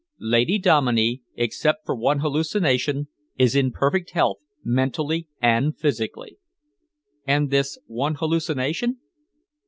Lady 0.17 0.57
Dominey, 0.57 1.21
except 1.35 1.85
for 1.85 1.95
one 1.95 2.21
hallucination, 2.21 3.07
is 3.37 3.55
in 3.55 3.69
perfect 3.71 4.09
health, 4.13 4.39
mentally 4.63 5.27
and 5.39 5.77
physically." 5.77 6.39
"And 7.27 7.51
this 7.51 7.77
one 7.85 8.15
hallucination?" 8.15 8.97